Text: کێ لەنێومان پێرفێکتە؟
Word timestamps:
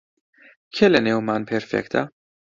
کێ 0.75 0.85
لەنێومان 0.93 1.41
پێرفێکتە؟ 1.49 2.01